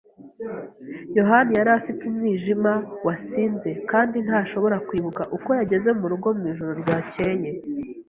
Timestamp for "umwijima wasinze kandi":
2.05-4.17